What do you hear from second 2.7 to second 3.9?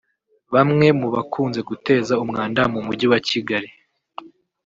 mu Mujyi wa Kigali